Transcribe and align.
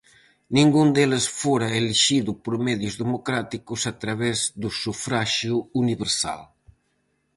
Ningún 0.57 0.87
deles 0.95 1.25
fora 1.41 1.67
elixido 1.79 2.31
por 2.43 2.55
medios 2.67 2.95
democráticos 3.03 3.81
a 3.91 3.93
través 4.01 4.37
do 4.61 4.69
sufraxio 4.83 5.55
universal. 5.83 6.41